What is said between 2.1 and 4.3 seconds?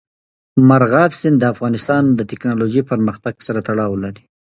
د تکنالوژۍ پرمختګ سره تړاو لري.